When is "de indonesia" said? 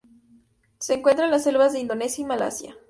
1.73-2.23